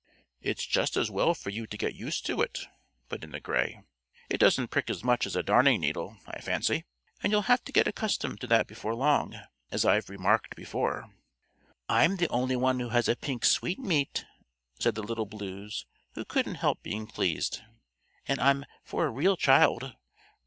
[0.41, 2.61] "It's just as well for you to get used to it,"
[3.07, 3.83] put in the Gray.
[4.31, 6.85] "It doesn't prick as much as a darning needle, I fancy,
[7.21, 9.35] and you'll have to get accustomed to that before long,
[9.69, 11.13] as I've remarked before."
[11.87, 14.25] "I'm the only one who has a pink sweetmeat,"
[14.79, 17.61] said the Little Blues, who couldn't help being pleased.
[18.27, 19.95] "And I'm for a real child.